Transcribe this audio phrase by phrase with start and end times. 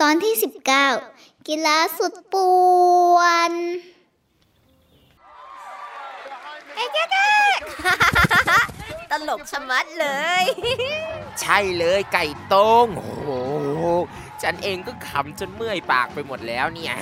[0.00, 0.34] ตอนที่
[0.90, 2.50] 19 กีฬาสุดป่
[3.14, 3.18] ว
[3.50, 3.52] น
[6.74, 6.88] เอ๊ะ
[9.10, 10.06] ตลกชะมัดเล
[10.42, 10.44] ย
[11.40, 13.30] ใช่เลยไก่โต้งโอ้โห
[14.42, 16.94] ฉันเองก็ขำจนเมื่อยปากไปหมดแล้วเนี่ย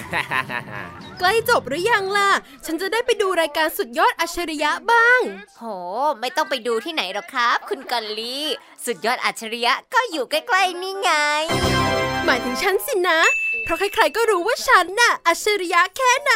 [1.19, 2.31] ใกล้จบหรือยังล่ะ
[2.67, 5.21] ฉันจะได้ไปดูรายการสุดยอดอัจฉริยะบ้าง
[5.59, 5.65] โห
[6.21, 8.47] ไม่ต้องไปดูที่ไหนหรอกครับ คุณกอลลี่
[8.85, 11.11] สุดยอดอัจฉริยะก็อยู่ใกล้ๆนี่ไง
[12.25, 13.21] หมายถึงฉันสินะ
[13.65, 16.35] เพราะใครๆก็รู้ว่าฉันน่ะอัจฉริยะแค่ไหน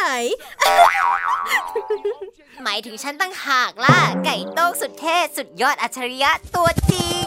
[2.63, 7.25] หมายถึงฉันตั้งหากล่ะ ไก่โต้งสุดเท่สุดยอดอัจฉริยะตัวจริง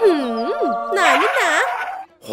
[0.00, 0.12] หื
[0.56, 0.60] ม
[0.96, 1.54] นายนี่นะ
[2.26, 2.32] โห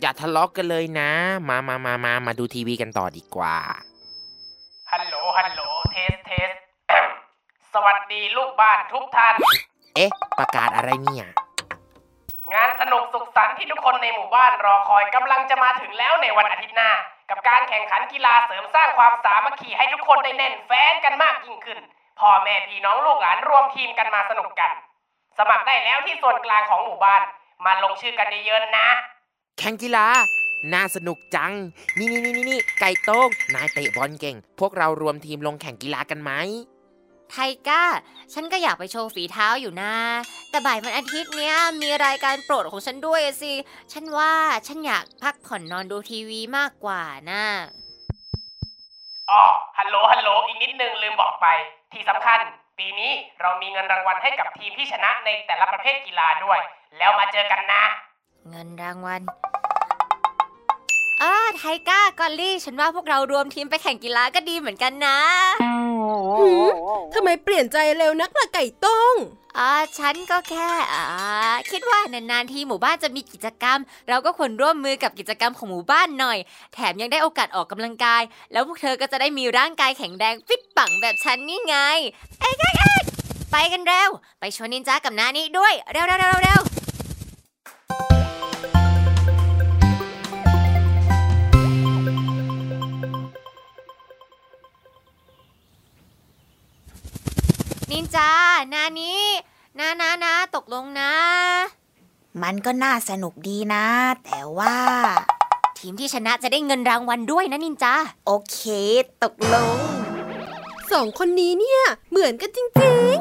[0.00, 1.10] อย่าทะเลาะกกันเลยนะ
[1.48, 3.56] มามามามามาดูทีวีกันต่อดีกว่า
[4.92, 6.50] ฮัลโหล ฮัลโหล เทส เทส
[7.72, 9.34] สวัสดีลูกบ้านทุกท่าน
[9.94, 11.26] เอ๊ะ ประกาศอะไรเนี่ย
[12.54, 16.90] งานสนุกสุขสันต์ที่ทุกคนในหมู่บ้านรอคอยกำลังจะมาถึงแล้วในวันอาทิตย์หน้า
[17.30, 21.78] กับการแข่งขันกีฬาเสริมสร้างความสามัคคีให้ทุกคนได้แน่นแฟ้นกันมากยิ่งขึ้น
[22.20, 24.70] พ่อแม่พี่น้องลูกหลานรวมทีมกันมาสนุกกัน
[25.38, 27.22] สมัครได้แล้วที่ส่วนกลางของหมู่บ้าน
[27.64, 28.88] มาลงชื่อกันเยอะๆนะ
[29.58, 30.06] แข่งกีฬา
[30.72, 31.52] น่าสนุกจัง
[31.98, 36.30] นี่นี่นี่นี่ไก่โต้ง นายเตะบอลเก่ง พวกเรารวมทีมลงแข่งกีฬากันไหม
[37.30, 37.36] ไท
[37.68, 37.84] ก้า
[38.32, 39.94] ฉันก็อยากไปโชว์ฝีเท้าอยู่นะ
[40.50, 43.52] แต่บ่ายวันอาทิตย์เนี้ยมีรายการโปรดของฉันด้วยอะสิ
[43.92, 44.32] ฉันว่า
[44.66, 47.44] ฉันอยากพักผ่อนนอนดูทีวีมากกว่านะ
[49.30, 49.42] อ๋อ
[49.78, 51.46] ฮัลโหล ฮัลโหล อีกนิดนึงลืมบอกไป
[51.92, 52.40] ที่สำคัญ
[52.78, 56.58] ปีนี้เรามีเงินรางวัลให้กับทีมที่ชนะในแต่ละประเภทกีฬาด้วย
[56.98, 57.84] แล้วมาเจอกันนะ
[58.48, 59.22] เงินรางวัล
[61.20, 65.18] เออไทก้ากอลลี่ ฉันว่าพวกเรารวมทีมไปแข่งกีฬาก็ดีเหมือนกันนะ
[65.62, 66.70] หืม
[67.14, 69.16] ทำไมเปลี่ยนใจเร็วนักล่ะไก่โต้ง
[69.58, 71.04] อ่าฉันก็แค่อ่า
[71.70, 76.38] คิดว่านานๆทีหมู่บ้านจะมีกิจกรรม เราก็ควรร่วมมือกับกิจกรรมของหมู่บ้านหน่อย
[76.74, 81.76] แถมยังได้โอกาสออกกำลังกาย แล้วพวกเธอก็จะได้มีร่างกายแข็งแรงฟิตปังแบบฉันนี่ไง
[82.40, 83.02] เอ้ยเอ้ยเอ้ย
[83.52, 84.10] ไปกันเร็ว
[84.40, 86.81] ไปชวนนินจากับนานี่ด้วย เร็วเร็วเร็วเร็วนิน
[98.16, 98.30] จา
[98.74, 99.22] นานี้
[99.78, 101.12] นานานาตกลงนะ
[102.42, 103.86] มันก็น่าสนุกดีนะ
[104.24, 104.76] แต่ว่า
[105.78, 107.94] ทีมที่ชนะจะได้เงินรางวัลด้วยนะนินจา
[108.26, 108.58] โอเค
[109.22, 109.78] ตกลง
[110.92, 113.16] สองคนนี้เนี่ย เหมือนกันจริง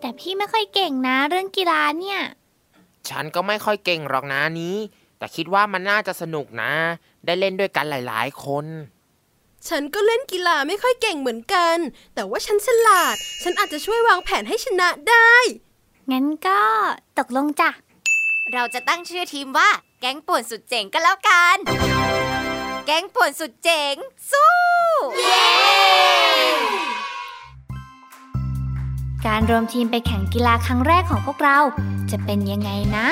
[0.00, 2.20] แต่พี่ไม่ค่อยเก่งนะเรื่องกีฬาเนี่ย
[3.08, 4.76] ฉันก็ไม่ค่อยเก่งหรอกนะนี้
[5.18, 6.72] แต่คิดว่ามันน่าจะสนุกนะ
[7.26, 8.99] ได้เล่นด้วยกันหลาย ๆ คนๆ
[9.68, 11.76] ฉันก็เล่นกีฬาไม่ค่อยเก่งเหมือนกัน
[12.14, 15.32] แต่ว่าฉันฉลาด ฉันอาจจะช่วยวางแผนให้ชนะได้
[16.10, 16.60] งั้นก็
[17.18, 17.70] ตกลงจ้ะ
[18.52, 19.68] เราจะตั้งชื่อทีมว่า
[20.00, 21.56] แก๊งป่วนสุดเจ๋งก็แล้วกัน
[22.86, 23.94] แก๊งป่วนสุดเจ๋ง
[24.30, 24.54] สู้
[29.26, 31.58] การรวมทีมไปแข่งกีฬาครั้งแรกของพวกเรา
[32.10, 33.06] จะเป็นยังไงนะ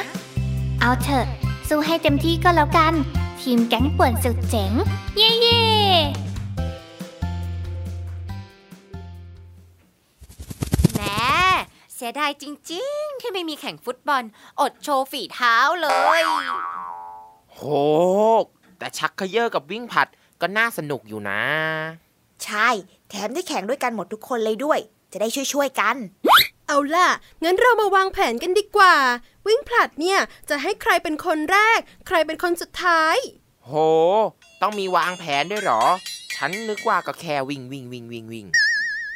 [0.80, 1.26] เอาเถอะ
[1.68, 2.94] สู้ให้เต็มที่ก็แล้วกัน
[3.42, 4.72] ทีมแก๊งป่วนสุดเจ๋ง
[5.16, 5.62] เย้เย้
[12.00, 14.22] เสียดายจริง ๆ ที่ไม่มีแข่งฟุตบอล
[14.60, 16.20] อดโชว์ฝีเท้าเลย
[17.54, 17.60] โห
[18.78, 20.08] แต่ชักเขยอกับวิ่งผลัด
[20.40, 21.42] ก็น่าสนุกอยู่นะ
[22.44, 22.68] ใช่
[23.08, 24.78] แถมได้แข่งด้วยกันหมดทุกคนเลยด้วย
[25.12, 25.96] จะได้ช่วยๆกัน
[26.66, 27.08] เอาล่ะ
[27.44, 28.94] งั้นเรามาวางแผนกันดีกว่า
[29.46, 30.18] วิ่งผลัดเนี่ย
[30.50, 33.16] จะให้ใครเป็นคนแรก ใครเป็นคนสุดท้าย
[33.64, 33.72] โห
[34.62, 35.82] ต้องมีวางแผนด้วยเหรอ
[36.36, 38.46] ฉันนึกว่าก็แค่วิ่งวิ่งวิ่งวิ่งวิ่ง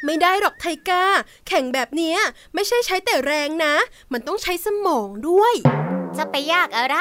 [0.05, 1.03] ไม่ได้หรอกไทก้า
[1.47, 2.17] แข่งแบบเนี้ย
[2.53, 3.75] ไม่ใช่ใช้แต่แรงนะ
[4.13, 5.53] มันต้องใช้สมองด้วย
[6.17, 6.97] จะไปยากอะไร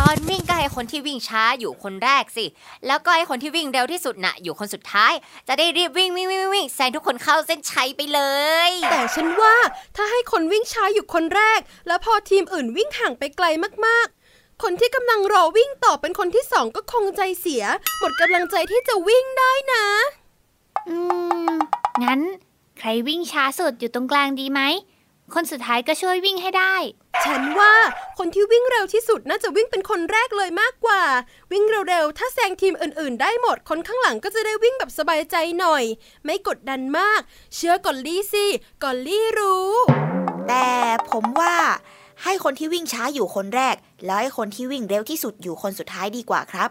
[0.00, 2.46] ตอนวิ่งก็ให้คนที่วิ่งช้าอยู่คนแรกสิ
[2.86, 5.12] แล้วก็ให้คนที่วิ่งเร็วที่สุดน่ะ อยู่คนสุดท้าย
[5.48, 8.20] จะได้รีบวิ่งวิ่งวิ่งวิ่งแซงทุกคนเข้าเส้นชัยไปเล
[8.68, 9.56] ย แต่ฉันว่า
[9.96, 13.46] ถ้าให้คนวิ่งช้าอยู่คนแรก แล้วพอทีมอื่นวิ่งห่างไปไกล
[13.86, 17.64] มากๆคนที่กำลังรอวิ่งต่อเป็นคนที่สองก็คงใจเสีย
[17.98, 19.84] หมดกำลังใจที่จะวิ่งได้นะ
[20.88, 20.96] อื
[21.50, 21.52] ม
[22.04, 22.20] งั้น
[22.78, 24.60] ใครวิ่งช้าสุดอยู่ตรงกลางดีไหม
[25.34, 26.74] คนสุดท้ายก็ช่วยวิ่งให้ได้
[27.24, 27.72] ฉันว่า
[28.18, 31.02] คนที่วิ่งเร็วที่สุดน่าจะวิ่งเป็นคนแรกเลยมากกว่า
[31.52, 35.84] วิ่งเร็วๆ ถ้าแซงทีมอื่นๆ ได้หมด คนข้างหลังก็จะได้วิ่งแบบสบายใจหน่อย
[36.24, 37.20] ไม่กดดันมาก
[37.54, 38.46] เชื่อกอลลี่สิ
[38.82, 39.72] กอลลี่รู้
[40.48, 40.68] แต่
[41.10, 41.54] ผมว่า
[42.24, 46.70] ให้คนที่วิ่งช้าอยู่คนแรก แล้วให้คนที่วิ่งเร็วที่สุดอยู่คนสุดท้ายดีกว่าครับ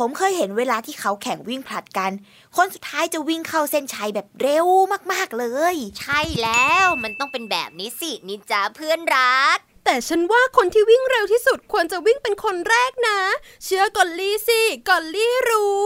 [0.00, 2.12] ผมเคยเห็นเวลาที่เขาแข่งวิ่งผลัดกัน
[2.56, 4.66] คนสุดท้ายจะวิ่งเข้าเส้นชัยแบบเร็ว
[5.12, 13.18] มากๆเลย ใช่แล้วมันต้องเป็นแบบนี้สินินจาเพื่อนรัก แต่ฉันว่าคนที่วิ่งเร็วที่สุดควรจะวิ่งเป็นคนแรกนะ
[13.64, 15.84] เชื่อกอลลี่สิกอลลี่รู้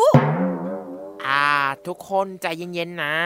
[1.26, 1.46] อ่า
[1.86, 3.16] ทุกคนใจเย็นๆนะ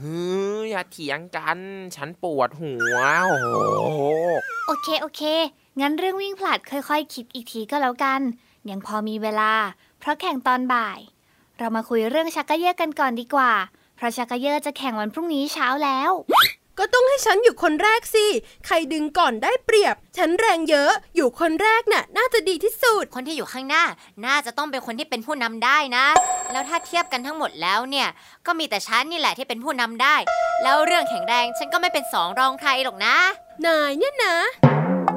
[0.00, 0.14] ฮื
[0.52, 1.58] ออย่าเถียงกัน
[1.96, 2.96] ฉันปวดหัว
[3.26, 4.00] โอ้โห
[4.66, 5.22] โอเคโอเค
[5.80, 8.20] งั้นเรื่องวิ่งผลัดค่อยๆคคิดอีกทีก็แล้วกัน
[8.70, 9.52] ยังพอมีเวลา
[10.04, 10.98] เพราะแข่งตอนบ่าย
[11.58, 13.52] เรามาคุยเรื่องชักกระเยอะกันก่อนดีกว่า
[13.96, 16.10] เพราะชักกระเยอะจะแข่งวันพรุ่งนี้เช้าแล้ว
[16.78, 18.26] ก็ต้องให้ฉันอยู่คนแรกสิ
[18.66, 23.84] ใครดึงก่อนได้เปรียบ ฉันแรงเยอะ อยู่คนแรกน่ะ น่าจะดีที่สุด คนที่อยู่ข้างหน้า
[24.26, 26.06] น่าจะต้องเป็นคนที่เป็นผู้นำได้นะ
[26.52, 28.08] แล้วถ้าเทียบกันทั้งหมดแล้วเนี่ย
[28.46, 30.16] ก็มีแต่ฉันนี่แหละที่เป็นผู้นำได้
[30.62, 33.16] แล้วเรื่องแข็งแรงฉันก็ไม่เป็นสองรองใครหรอกนะ
[33.66, 34.36] นายเนี่ยนะ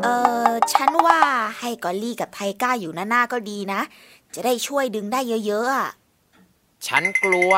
[0.04, 0.08] เอ
[0.52, 1.20] อฉันว่า
[1.60, 3.82] ให้กอลลี่กับไทก้าอยู่หน้าๆก็ดีนะ
[4.40, 5.90] จะได้ช่วยดึงได้เยอะๆอะ
[6.88, 7.54] ฉันกลัว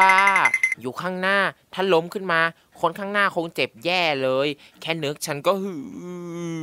[0.82, 1.38] อยู่ข้างหน้า
[1.74, 2.42] ถ้าล้มขึ้นมา
[2.80, 4.48] คนข้างหน้าคงเจ็บแย่เลย
[4.82, 5.74] แค่นึกฉันก็หื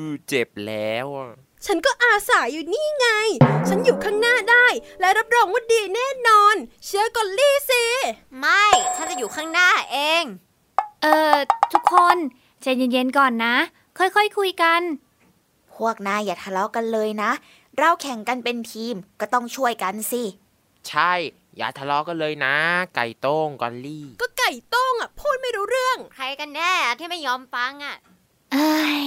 [0.06, 1.30] อเจ็บแล้วอะ
[1.66, 3.08] ฉันก็อาสาอยู่นี่ไง
[3.68, 4.66] ฉันอยู่ข้างหน้าได้
[5.00, 7.84] และรับรองว่าดีแน่นอน เชื่อกอลลี่สิ
[8.38, 8.64] ไม่
[8.96, 10.24] ฉันจะอยู่ข้างหน้าเอง
[11.02, 11.34] เอ่อ
[11.72, 12.16] ทุกคน
[12.62, 13.56] ใจเย็นๆก่อนนะ
[13.98, 14.82] ค่อยๆคคุยกัน
[15.74, 17.30] พวกนายอย่าทะเลาะกันเลยนะ
[17.78, 20.22] เราแข่งกันเป็นทีมก็ต้องช่วยกันสิ
[20.88, 21.12] ใช่
[21.56, 22.54] อย่าทะเลาะกันเลยนะ
[22.94, 27.96] ไก่โต้งกอลลี่ ก็ไก่โต้งอะ พูดไม่รู้เรื่อง ใครกันแน่ที่ไม่ยอมฟังอะ
[28.52, 29.00] เอ้ย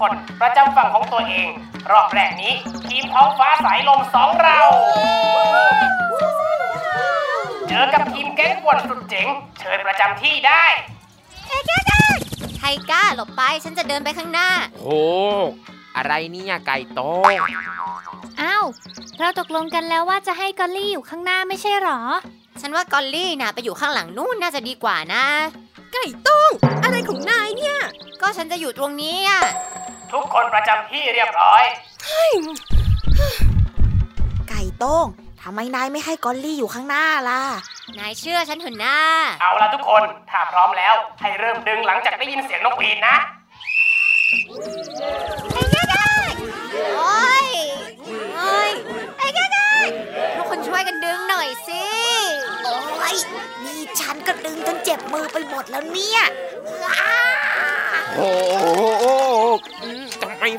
[0.00, 1.48] คนประจำฝั่งของตัวเอง
[1.92, 2.52] รอบแรกนี้
[2.88, 4.60] ทีมท้องฟ้าสายลมสองเรา
[7.68, 9.26] เจอกับทีมแก๊งป่วนสุดเจ๋ง
[9.58, 10.64] เชิญประจำที่ได้
[12.58, 14.48] ไทก้าหลบไปฉันจะเดินไปข้างหน้า
[14.80, 14.88] โห
[15.96, 17.24] อะไรเนี่ยไก่โต้ง
[18.40, 18.64] อ้าว
[19.20, 22.00] เราตกลงกันแล้วว่าจะให้กอลลี่อยู่ข้างหน้าไม่ใช่หรอ
[22.60, 25.24] ฉันว่ากอลลี่น่ะไปอยู่ข้างหลังนู่นน่าจะดีกว่านะ
[25.92, 26.50] ไก่โต้ง
[26.84, 27.78] อะไรของนายเนี่ย
[28.20, 29.42] ก็ฉันจะอยู่ตรงนี้อะ
[30.12, 31.62] ทุกคนประจำที่เรียบร้อย
[34.48, 35.06] ไก่โต้ง
[35.42, 37.42] ทำไมนายไม่ให้กอลลี่อยู่ข้างหน้าล่ะ
[37.98, 38.96] นายเชื่อฉันเถอะนะ
[39.40, 43.16] เอาละทุกคน ถ้าพร้อมแล้ว ให้เริ่มดึงหลังจากได้ยินเสียงนกหวีดนะ
[46.96, 47.46] โอ้ย
[48.36, 48.70] โอ้ย
[49.18, 49.44] ไอ้แก่
[50.36, 51.84] ทุกคนช่วยกันดึงหน่อยสิ
[52.64, 53.16] โอ้ย
[53.64, 56.20] นี่ฉันก็ดึงจนเจ็บมือไปหมดแล้วเนี่ย
[58.16, 59.25] โอ้โหอืมทำไม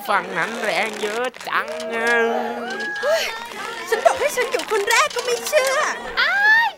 [0.08, 2.14] ฝั่งนั้นแรงเยอะจังอะ
[3.90, 5.76] ฉันบอกให้ฉันอยู่คนแรกก็ไม่เชื่อ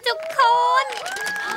[0.07, 0.39] ทุกค
[0.83, 0.85] น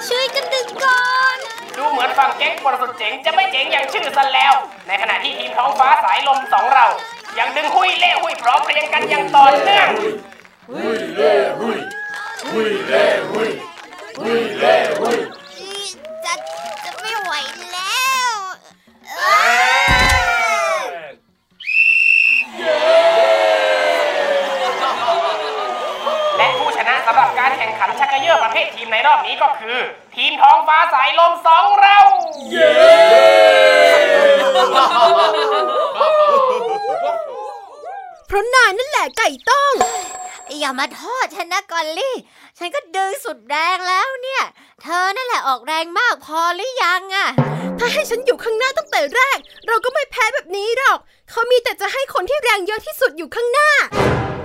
[0.08, 1.38] ช่วยกันดึงก่อน
[1.76, 4.54] ดูเหมือนฝั่งแก๊งป่วนสุดเจ๋งจะไม่เจ๋งอย่างชื่อซะแล้ว
[4.86, 6.86] ในขณะที่ทีมท้องฟ้าสายลมสองเรา
[7.38, 9.88] ยังดึงหุยเล่หุยพร้อมเพรียงกันอย่างต่อเนื่อง
[16.24, 16.34] จะ
[16.84, 17.32] จะไม่ไหว
[17.72, 18.04] แล้
[18.34, 18.36] ว
[26.36, 29.78] และผู้ชนะสำหรับการแข่งขันชักกระเยอะประเภททีมในรอบนี้ก็คือ
[30.14, 31.98] ทีมท้องฟ้าสายลมสองเรา
[38.26, 39.74] เพราะนายนั่นแหละไก่โต้ง
[40.60, 42.16] อย่ามาโทษฉันนะกอลลี่
[42.58, 44.42] ฉันก็ดึงสุดแรงแล้วเนี่ย
[44.82, 47.28] เธอนั่นแหละออกแรงมากพอหรือยังอะ
[47.78, 50.98] ถ้าให้ ฉันอยู่ข้างหน้าตั้งแต่แรก เราก็ไม่แพ้แบบนี้หรอก
[51.30, 53.70] เขามีแต่จะให้คนที่แรงเยอะที่สุดอยู่ข้างหน้า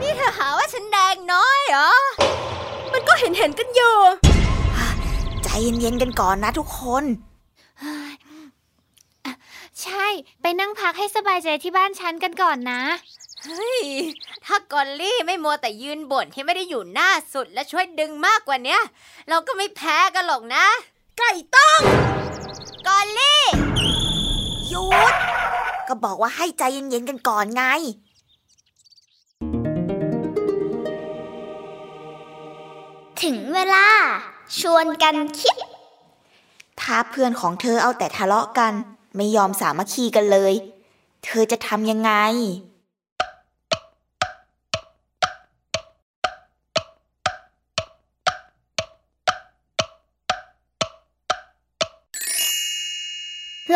[0.01, 1.91] นี่เธอหาว่าฉันแรงน้อยเหรอ
[2.93, 3.97] มันก็เห็นเห็นๆกันอยู่
[5.43, 7.03] ใจเย็นๆกันก่อนนะทุกคน
[9.81, 10.05] ใช่
[10.41, 12.81] ไปนั่งพักให้สบายใจที่บ้านฉันกันก่อนนะ
[13.43, 13.81] เฮ้ย
[14.45, 18.81] ถ้ากอลลี่ไม่มัวแต่ยืนบ่นที่ไม่ได้อยู่หน้าสุดและช่วยดึงมากกว่าเนี้ย
[19.29, 20.65] เราก็ไม่แพ้กันหรอกนะ
[21.17, 21.81] ไก่โต้ง
[22.87, 23.41] กอลลี่
[24.69, 25.15] หยุด
[25.87, 27.63] ก็บอกว่าให้ใจเย็นๆกันก่อนไง
[33.21, 33.87] ถึงเวลา
[34.59, 35.57] ชวนกันคิด
[36.81, 38.73] ถ้าเพื่อนของเธอเอาแต่ทะเลาะกัน
[39.15, 40.53] ไม่ยอมสามัคคีกันเลย
[41.25, 42.11] เธอจะทำยังไง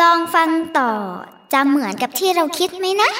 [0.00, 0.92] ลองฟังต่อ
[1.52, 3.10] จะเหมือนกับที่เราคิดไหมนะ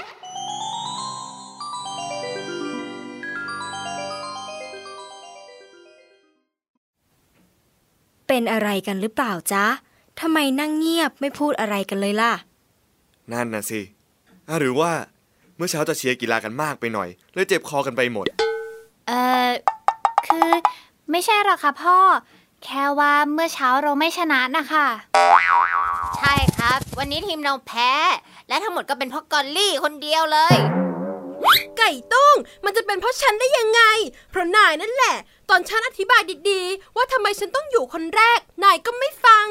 [8.27, 9.67] เป็นอะไรกันหรือเปล่าจ๊ะ
[10.21, 12.33] ทำไมนั่งเงียบไม่พูดอะไรกันเลยล่ะ
[13.33, 13.81] นั่นน่ะสิ
[14.49, 14.93] อะหรือว่า
[15.57, 18.27] เมื่อเช้าจะเชียร์กีฬากันมากไปหน่อยเลยเจ็บคอกันไปหมด
[19.09, 19.49] เอ่อ
[20.27, 20.51] คือ
[21.11, 21.99] ไม่ใช่หรอกค่ะพ่อ
[22.65, 24.87] แค่ว่าเมื่อเช้าเราไม่ชนะนะคะ
[26.19, 27.93] ใช่ครับ วันนี้ทีมเราแพ้
[28.49, 30.57] และทั้งหมดก็เป็นเพราะกอลลี่คนเดียวเลย
[31.79, 33.83] ไก่ต้งมันจะเป็นเพราะฉันได้ยังไง
[34.31, 35.17] เพราะนายนั่นแหละ
[35.51, 39.47] ตอนฉันอธิบายดีๆ ว่าทำไมฉันต้องอยู่คนแรก นายก็ไม่ฟัง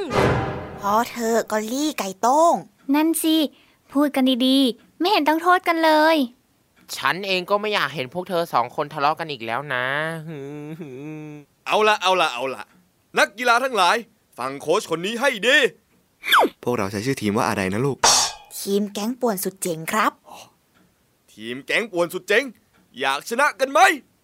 [0.77, 2.53] เพราะเธอกอลลี่ไก่โต้ง
[2.95, 3.37] นั่นสิ
[3.91, 6.15] พูดกันดีๆ ไม่เห็นต้องโทษกันเลย
[6.97, 9.85] ฉันเองก็ไม่อยากเห็นพวกเธอสองคนทะเลาะกันอีกแล้วนะ
[11.67, 12.63] เอาละเอาละเอาละ
[13.17, 13.97] นักกีฬาทั้งหลาย
[14.37, 15.57] ฟังโค้ชคนนี้ให้ดี
[16.63, 17.97] พวกเราใช้ชื่อทีมว่าอะไรนะลูก
[18.59, 20.11] ทีมแก๊งป่วนสุดเจ๋งครับ
[21.33, 22.43] ทีมแก๊งป่วนสุดเจ๋ง
[22.99, 23.79] อยากชนะกันไหม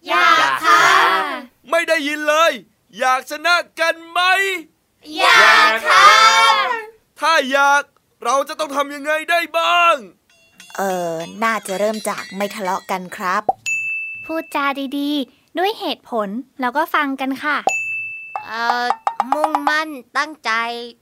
[0.08, 0.82] อยากค่ะ
[1.70, 2.52] ไม่ได้ยินเลย
[2.98, 4.20] อยากชนะกันไหม
[5.18, 6.06] อยากค่ะ
[7.20, 7.82] ถ้าอยาก
[8.24, 9.96] เราจะต้องทำยังไงได้บ้าง
[10.76, 13.42] เออ น่าจะเริ่มจากไม่ทะเลาะกันครับ
[14.24, 14.64] พูดจา
[14.98, 16.28] ดีๆ ด้วยเหตุผล
[16.60, 17.56] แล้วก็ฟังกันค่ะ
[18.46, 18.86] เอ่อ
[19.34, 20.50] มุ่งมั่นตั้งใจ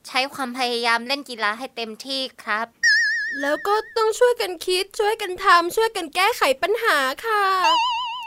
[0.07, 2.67] ใช้ความพยายามเล่นกีฬาให้เต็มที่ครับ
[3.41, 7.43] แล้วก็ต้องช่วยกันคิดช่วยกันทำช่วยกันแก้ไขปัญหาค่ะ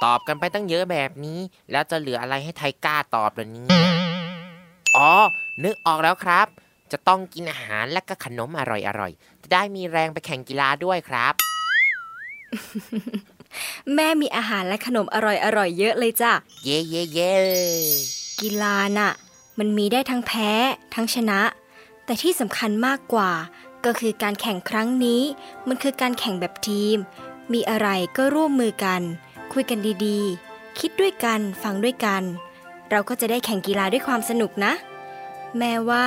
[0.04, 1.40] ตอบกันไปตั้งเยอะแบบนี้
[1.72, 3.90] แล้วจะเหลืออะไรให้ไทก้าตอบล่ะเนี่ย
[4.98, 5.12] อ๋อ
[5.64, 6.48] นึกออกแล้วครับ
[6.92, 11.34] จะต้องกินอาหารและก็ขนมอร่อยๆจะได้มีแรงไปแข่งกีฬาด้วยครับ
[13.96, 17.34] แม่มีอาหารและขนมอร่อยๆเยอะเลยจ้ะ เย่เย่เย่
[18.42, 19.12] กีฬาน่ะ
[19.60, 20.50] มันมีได้ทั้งแพ้
[20.94, 21.42] ทั้งชนะ
[22.06, 23.32] แต่ที่สำคัญมากกว่า
[23.86, 25.22] ก็คือการแข่งครั้งนี้
[25.68, 26.98] มันคือการแข่งแบบทีม
[27.54, 27.88] มีอะไร
[28.18, 29.02] ก็ร่วมมือกัน
[29.54, 32.24] คุยกันดีๆ คิดด้วยกันฟังด้วยกัน
[32.92, 34.74] เราก็จะได้แข่งกีฬาด้วยความสนุกนะ
[35.58, 36.06] แม่ว่า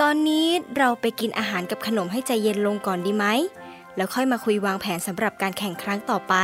[0.00, 3.26] ตอนนี้เราไปกินอาหารกับขนมให้ใจเย็นลงก่อนดีไหม
[3.96, 6.34] แล้วค่อยมาคุยวางแผนสำหรับการแข่งครั้งต่อไป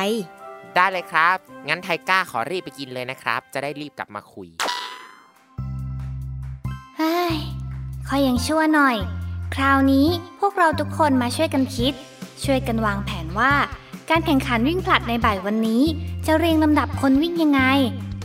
[0.75, 4.49] ได้เลยครับ งั้นไทก้าขอรีบไปกินเลยนะครับ จะได้รีบกลับมาคุย
[8.09, 8.97] ขอยังชั่วหน่อย
[9.55, 10.09] คราวนี้
[10.41, 11.93] พวกเราทุกคนมาช่วยกันคิด
[12.45, 13.53] ช่วยกันวางแผนว่า
[14.11, 15.83] การแข่งขันวิ่งผลัดในบ่ายวันนี้
[16.27, 17.63] จะเรียงลำดับคนวิ่งยังไง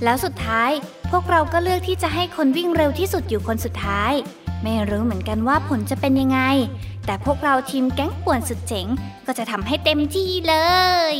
[0.03, 0.71] แล้วสุดท้าย
[1.11, 4.11] พวกเราก็เลือกที่จะให้คนวิ่งเร็วที่สุดอยู่คนสุดท้าย
[4.63, 6.39] ไม่รู้เหมือนกันว่าผลจะเป็นยังไง
[7.05, 8.87] แต่พวกเราทีมแก๊งป่วนสุดเจ๋ง
[9.25, 10.55] ก็จะทำให้เต็มที่เล
[11.13, 11.15] ย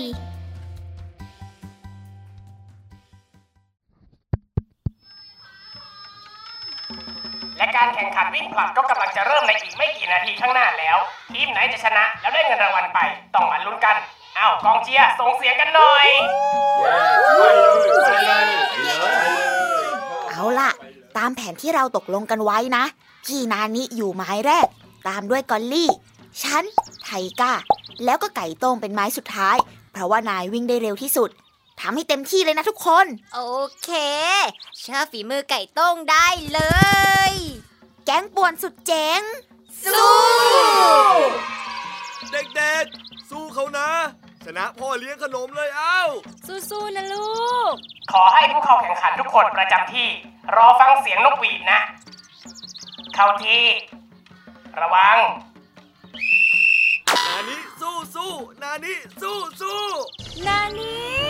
[7.60, 10.98] และการแข่งขันวิ่งผลัดก็กำลังจะเริ่มในอีกไม่กี่นาทีข้างหน้าแล้ว
[11.34, 13.00] ทีมไหนจะชนะแล้วได้เงินรางวัลไป
[13.36, 13.96] ต้องมาลุ้นกัน
[14.38, 16.08] อ้าวกองเชียร์ส่งเสียงกันหน่อย
[20.30, 20.70] เอาล่ะ
[21.18, 22.84] ตามแผนที่เราตกลงกันไว้นะ
[23.26, 24.68] พี่นานิอยู่ไม้แรก
[25.08, 25.90] ตามด้วยกอลลี่
[26.44, 26.64] ฉัน
[27.04, 27.10] ไท
[27.42, 27.54] ก้า
[28.06, 29.58] แล้วก็ไก่โต้งเป็นไม้สุดท้าย
[29.92, 31.30] เพราะว่านายวิ่งได้เร็วที่สุด
[31.82, 33.42] ทำให้เต็มที่เลยนะทุกคน โอ
[33.84, 33.90] เค
[34.80, 36.62] เชื่อฝีมือไก่โต้งได้เล
[37.32, 37.34] ย
[38.06, 39.22] แก๊งป่วนสุดเจ๋ง
[39.84, 40.20] สู้
[42.32, 43.90] เด็กๆ สู้เขานะ
[44.46, 46.02] ชนะพ่อเลี้ยงขนมเลยเอ้า
[46.70, 47.30] สู้ๆนะลู
[47.72, 47.74] ก
[48.12, 50.08] ขอให้ผู้เข้าแข่งขันทุกคนประจำที่
[50.56, 51.80] รอฟังเสียงนกหวีดนะ
[53.16, 53.64] เข้าที่
[54.80, 55.18] ระวัง
[57.28, 58.32] นานิสู้สู้
[58.62, 59.82] นานิสู้สู้
[60.48, 61.29] นานี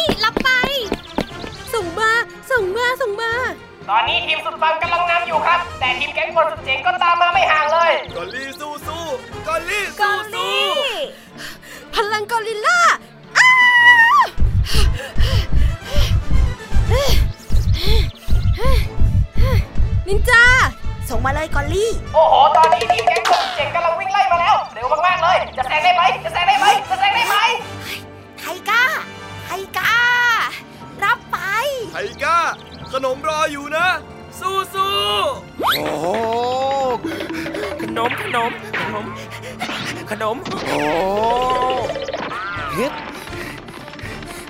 [0.00, 0.50] กอลลี่รับไป
[1.74, 2.10] ส่งมา
[2.50, 3.32] ส่งมา ส่งมา
[3.90, 9.04] ตอนนี้ทีมสุดปังกำลังนำอยู่ครับ แต่ทีมแก๊งคนสุดเจ๋งก็ตามมาไม่ห่างเลยกอลลี่สู้สู้
[9.48, 10.58] กอลลี่สู้สู้
[11.94, 12.80] พลังกอริลลา
[20.08, 20.42] นินจา
[21.08, 26.66] ส่งมาเลยกอลลี่ โอ้โห ตอนนี้ทีมแก๊งคนสุดเจ๋งกำลังวิ่งไล่มาแล้ว เร็วมากๆเลย จะแซงได้ไหมจะแซงได้ไหมจะแซงได้ไหม
[32.92, 33.86] ขนมรออยู่นะ
[34.40, 34.94] สู้สู้
[35.76, 36.06] โอ้โห
[37.82, 39.06] ขนมขนมขนม
[40.10, 40.36] ขนม
[40.68, 40.80] โอ้
[42.76, 42.92] ฮึบ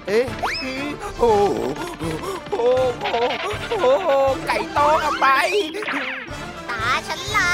[0.06, 0.24] เอ้ย
[1.18, 1.44] โอ้โห
[2.52, 2.68] โอ้
[2.98, 3.04] โห
[3.80, 4.08] โอ้โห
[4.46, 5.26] ไก่โตเอาไป
[6.70, 7.52] ตาฉันละ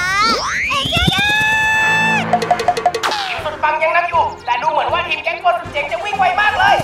[3.44, 6.76] สุดปังยังนับอยู่ แต่ดูเหมือนว่าทีมแก๊งปวดสุดเจ๋งจะวิ่งไวมากเลย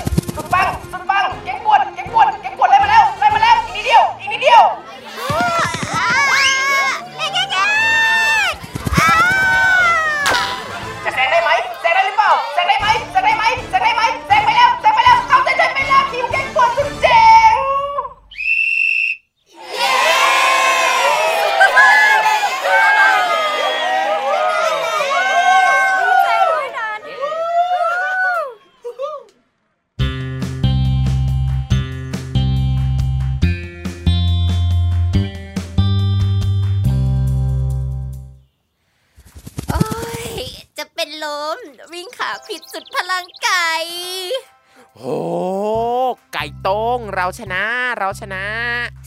[47.38, 47.62] ชนะ
[47.98, 48.44] เราชนะ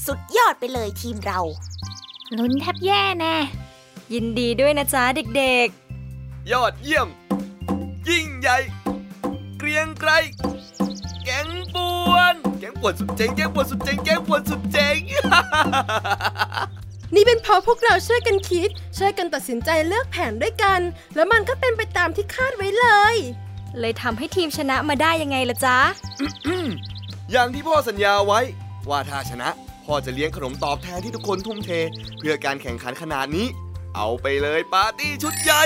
[0.06, 1.40] สุดยอดไปเลยทีมเรา
[2.38, 3.36] ลุ้นแทบแย่แน่
[4.14, 5.04] ยินดีด้วยนะจ๊ะ
[5.38, 5.68] เด็ก
[6.52, 7.08] ยอดเยี่ยม
[8.10, 8.58] ยิ่งใหญ่
[9.58, 10.12] เกรียงไกร
[11.24, 15.00] แก๊งป่วนแก๊งป่วนสุดเจ๋งแก๊งป่วนสุดเจ๋งแก๊งป่วนสุดเจ๋ง
[17.16, 20.80] นี่เป็นเพราะพวกเราช่วยกันคิด ช่วยกันตัดสินใจเลือกแผนด้วยกัน
[21.16, 25.78] แล้วมันก็เป็นไปตามที่คาดไว้เลยๆเลยทำให้ทีมชนะมาได้ยังไงล่ะจ๊ะ
[27.32, 28.40] อย่างที่พ่อสัญญาไว้
[28.90, 29.50] ว่าถ้าชนะ
[29.86, 31.72] พ่อจะเลี้ยงขนมตอบแทนที่ทุกคนทุ่มเท
[32.18, 33.48] เพื่อการแข่งขันขนาดนี้
[33.96, 35.64] เอาไปเลยปาร์ตี้ชุดใหญ่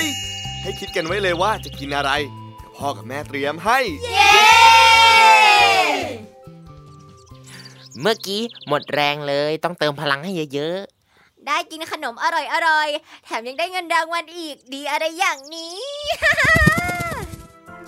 [0.61, 2.11] ให้คิดกันไว้เลยว่าจะกินอะไร
[2.57, 3.79] เดี๋ยวพ่อกับแม่เตรียมให้
[8.01, 10.79] เมื่อกี้หมดแรงเลยต้องเติมพลังให้เยอะ
[11.47, 15.77] ได้กินขนมอร่อยอร่อยๆแถมยังได้เงินรางวัลอีกดีอะไรอย่างนี้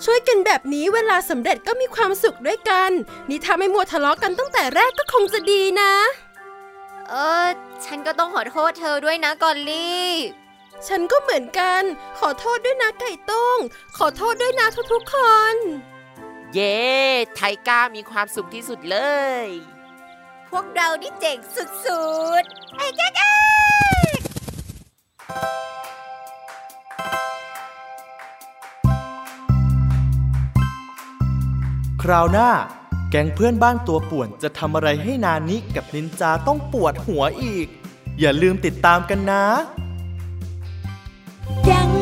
[0.04, 2.90] ช่วยกันแบบนี้เวลาสำเร็จก็มีความสุขด้วยกัน
[3.28, 5.92] นี่ถ้าไม่มัวทะเลาะกันตั้งแต่แรกก็คงจะดีนะ
[7.08, 7.48] เออ
[7.84, 10.10] ฉันก็ต้องขอโทษเธอด้วยนะกอลลี่
[10.88, 11.82] ฉันก็เหมือนกัน
[12.18, 13.58] ขอโทษด้วยนะไก่ต้ง
[13.98, 15.16] ขอโทษด้วยนะทุกๆค
[15.52, 16.80] นๆเย้
[17.36, 18.98] ไทก้ามีความสุขที่สุดเล
[19.44, 19.46] ย
[20.50, 22.04] พวกเรานี่เจ๋งสุ
[22.42, 23.12] ดๆ ไอ้แก๊ก
[32.02, 32.50] คราวหน้า
[33.10, 37.66] แก๊งเพื่อนบ้านตัวป่วนจะทำอะไรให้นานิกับนินจาต้องปวดหัวอีก
[38.20, 39.44] อย่าลืมติดตามกันนะ
[41.64, 42.01] แก๊ง